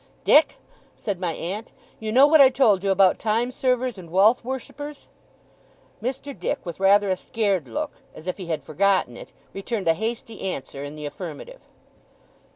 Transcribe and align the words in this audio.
'Dick!' 0.23 0.57
said 0.95 1.19
my 1.19 1.33
aunt. 1.33 1.71
'You 1.99 2.11
know 2.11 2.25
what 2.25 2.41
I 2.41 2.49
told 2.49 2.83
you 2.83 2.89
about 2.89 3.19
time 3.19 3.51
servers 3.51 3.99
and 3.99 4.09
wealth 4.09 4.43
worshippers?' 4.43 5.07
Mr. 6.01 6.33
Dick 6.35 6.57
with 6.65 6.79
rather 6.79 7.09
a 7.09 7.15
scared 7.15 7.67
look, 7.67 7.91
as 8.15 8.25
if 8.25 8.37
he 8.37 8.47
had 8.47 8.63
forgotten 8.63 9.15
it 9.15 9.31
returned 9.53 9.87
a 9.87 9.93
hasty 9.93 10.41
answer 10.41 10.83
in 10.83 10.95
the 10.95 11.05
affirmative. 11.05 11.61